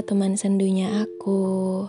[0.00, 1.84] Teman sendunya aku.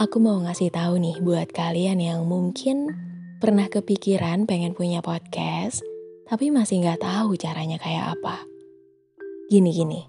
[0.00, 2.88] Aku mau ngasih tahu nih buat kalian yang mungkin
[3.36, 5.84] pernah kepikiran pengen punya podcast,
[6.24, 8.42] tapi masih nggak tahu caranya kayak apa.
[9.52, 10.08] Gini-gini,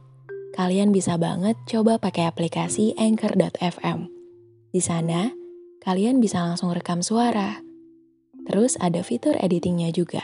[0.56, 4.08] kalian bisa banget coba pakai aplikasi Anchor.fm.
[4.72, 5.30] Di sana,
[5.84, 7.62] kalian bisa langsung rekam suara.
[8.48, 10.24] Terus ada fitur editingnya juga.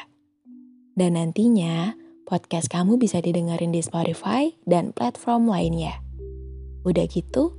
[0.95, 1.93] Dan nantinya,
[2.23, 6.06] podcast kamu bisa didengarin di Spotify dan platform lainnya.
[6.87, 7.51] Udah gitu,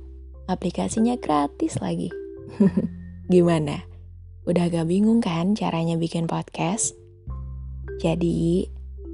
[0.49, 2.09] aplikasinya gratis lagi.
[3.29, 3.85] Gimana?
[4.49, 6.97] Udah gak bingung kan caranya bikin podcast?
[8.01, 8.65] Jadi,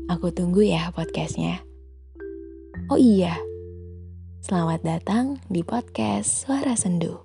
[0.08, 1.60] aku tunggu ya podcastnya.
[2.88, 3.36] Oh iya,
[4.40, 7.25] selamat datang di podcast Suara Sendu.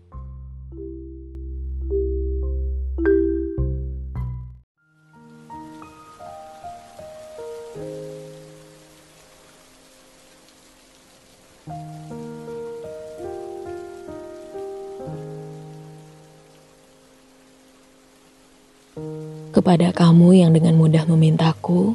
[19.60, 21.92] Kepada kamu yang dengan mudah memintaku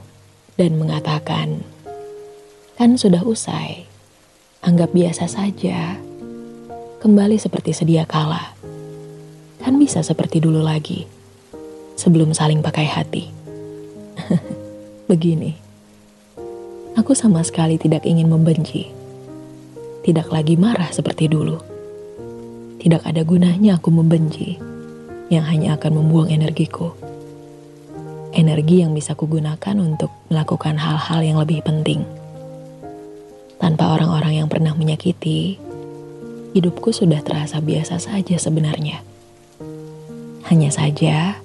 [0.53, 1.65] dan mengatakan,
[2.77, 3.89] "Kan sudah usai,
[4.61, 5.97] anggap biasa saja,
[7.01, 8.53] kembali seperti sedia kala,
[9.65, 11.09] kan bisa seperti dulu lagi,
[11.97, 13.33] sebelum saling pakai hati."
[15.09, 15.57] Begini,
[16.93, 18.93] aku sama sekali tidak ingin membenci,
[20.05, 21.57] tidak lagi marah seperti dulu.
[22.77, 24.53] Tidak ada gunanya aku membenci
[25.33, 26.93] yang hanya akan membuang energiku
[28.35, 32.03] energi yang bisa kugunakan untuk melakukan hal-hal yang lebih penting.
[33.55, 35.55] Tanpa orang-orang yang pernah menyakiti,
[36.51, 38.99] hidupku sudah terasa biasa saja sebenarnya.
[40.51, 41.39] Hanya saja,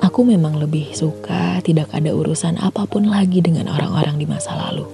[0.00, 4.88] aku memang lebih suka tidak ada urusan apa pun lagi dengan orang-orang di masa lalu.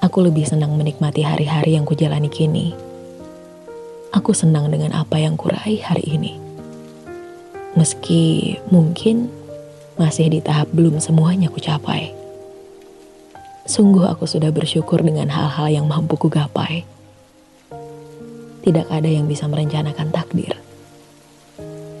[0.00, 2.72] Aku lebih senang menikmati hari-hari yang kujalani kini.
[4.16, 6.45] Aku senang dengan apa yang kuraih hari ini
[7.76, 9.28] Meski mungkin
[10.00, 12.08] masih di tahap belum semuanya ku capai.
[13.68, 16.88] Sungguh aku sudah bersyukur dengan hal-hal yang mampu ku gapai.
[18.64, 20.56] Tidak ada yang bisa merencanakan takdir.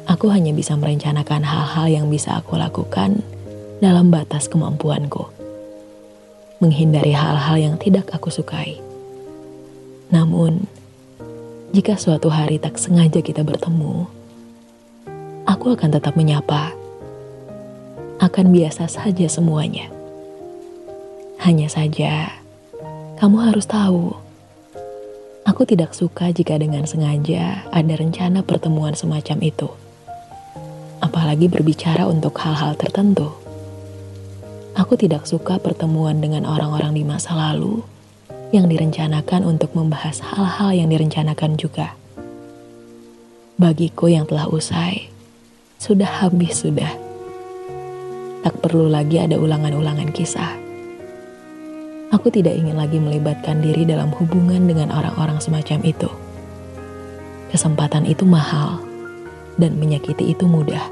[0.08, 3.20] Aku hanya bisa merencanakan hal-hal yang bisa aku lakukan
[3.84, 5.28] dalam batas kemampuanku.
[6.64, 8.80] Menghindari hal-hal yang tidak aku sukai.
[10.08, 10.64] Namun,
[11.76, 14.08] jika suatu hari tak sengaja kita bertemu,
[15.66, 16.70] aku akan tetap menyapa.
[18.22, 19.90] Akan biasa saja semuanya.
[21.42, 22.30] Hanya saja,
[23.18, 24.14] kamu harus tahu,
[25.42, 29.66] aku tidak suka jika dengan sengaja ada rencana pertemuan semacam itu.
[31.02, 33.34] Apalagi berbicara untuk hal-hal tertentu.
[34.78, 37.82] Aku tidak suka pertemuan dengan orang-orang di masa lalu
[38.54, 41.98] yang direncanakan untuk membahas hal-hal yang direncanakan juga.
[43.58, 45.15] Bagiku yang telah usai,
[45.86, 46.90] sudah habis sudah.
[48.42, 50.58] Tak perlu lagi ada ulangan-ulangan kisah.
[52.10, 56.10] Aku tidak ingin lagi melibatkan diri dalam hubungan dengan orang-orang semacam itu.
[57.54, 58.82] Kesempatan itu mahal
[59.62, 60.82] dan menyakiti itu mudah.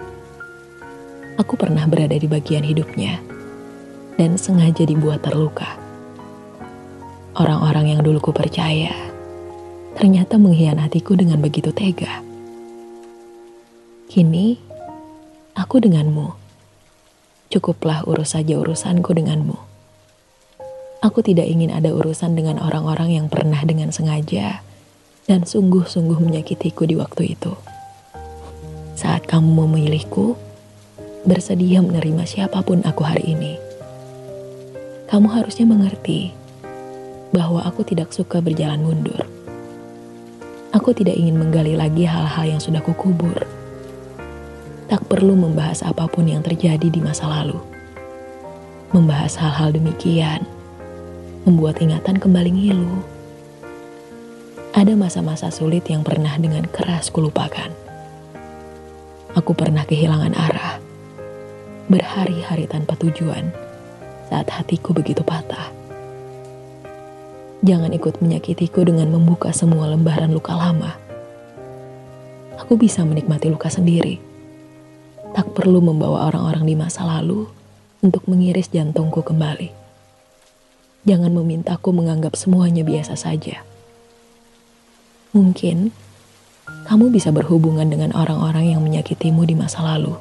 [1.43, 3.19] Aku pernah berada di bagian hidupnya
[4.15, 5.75] dan sengaja dibuat terluka.
[7.34, 8.94] Orang-orang yang dulu ku percaya
[9.99, 12.22] ternyata mengkhianatiku dengan begitu tega.
[14.06, 14.74] Kini,
[15.54, 16.34] aku denganmu.
[17.48, 19.54] Cukuplah urus saja urusanku denganmu.
[20.98, 24.66] Aku tidak ingin ada urusan dengan orang-orang yang pernah dengan sengaja
[25.31, 27.54] dan sungguh-sungguh menyakitiku di waktu itu.
[28.98, 30.34] Saat kamu memilihku,
[31.22, 33.54] bersedia menerima siapa pun aku hari ini.
[35.06, 36.34] Kamu harusnya mengerti
[37.31, 39.22] bahwa aku tidak suka berjalan mundur.
[40.75, 43.64] Aku tidak ingin menggali lagi hal-hal yang sudah kukubur
[44.94, 47.59] tak perlu membahas apa pun yang terjadi di masa lalu.
[48.95, 50.47] Membahas hal-hal demikian
[51.42, 53.03] membuat ingatan kembali ngilu.
[54.71, 57.74] Ada masa-masa sulit yang pernah dengan keras kulupakan.
[59.34, 60.78] Aku pernah kehilangan arah,
[61.91, 63.51] berhari-hari tanpa tujuan
[64.30, 65.74] saat hatiku begitu patah.
[67.66, 70.95] Jangan ikut menyakitiku dengan membuka semua lembaran luka lama.
[72.63, 74.34] Aku bisa menikmati luka sendiri
[75.34, 77.51] tak perlu membawa orang-orang di masa lalu
[78.01, 79.75] untuk mengiris jantungku kembali.
[81.04, 83.66] Jangan memintaku menganggap semuanya biasa saja.
[85.34, 85.91] Mungkin
[86.86, 90.15] kamu bisa berhubungan dengan orang-orang yang menyakitimu di masa lalu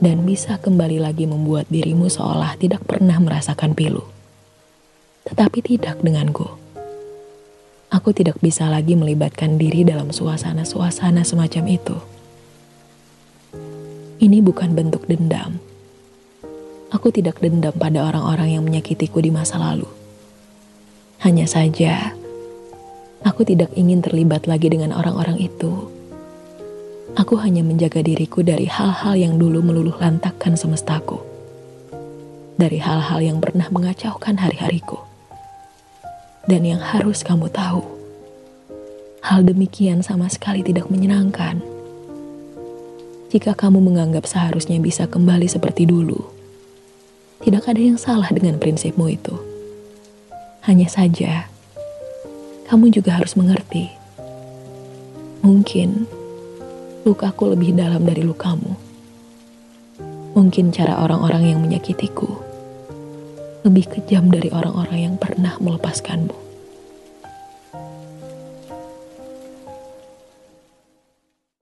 [0.00, 4.02] dan bisa kembali lagi membuat dirimu seolah tidak pernah merasakan pilu.
[5.28, 6.48] Tetapi tidak denganku.
[7.92, 12.17] Aku tidak bisa lagi melibatkan diri dalam suasana-suasana semacam itu.
[14.18, 15.62] Ini bukan bentuk dendam.
[16.90, 19.86] Aku tidak dendam pada orang-orang yang menyakitiku di masa lalu.
[21.22, 22.18] Hanya saja,
[23.22, 25.86] aku tidak ingin terlibat lagi dengan orang-orang itu.
[27.14, 31.22] Aku hanya menjaga diriku dari hal-hal yang dulu meluluh lantakkan semestaku.
[32.58, 34.98] Dari hal-hal yang pernah mengacaukan hari-hariku
[36.50, 37.86] dan yang harus kamu tahu,
[39.22, 41.77] hal demikian sama sekali tidak menyenangkan.
[43.28, 46.16] Jika kamu menganggap seharusnya bisa kembali seperti dulu,
[47.44, 49.36] tidak ada yang salah dengan prinsipmu itu.
[50.64, 51.44] Hanya saja,
[52.72, 53.92] kamu juga harus mengerti.
[55.44, 56.08] Mungkin
[57.04, 58.72] lukaku lebih dalam dari lukamu.
[60.32, 62.32] Mungkin cara orang-orang yang menyakitiku
[63.68, 66.47] lebih kejam dari orang-orang yang pernah melepaskanmu.